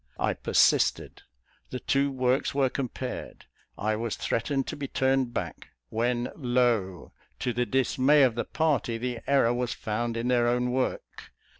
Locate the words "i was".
3.77-4.15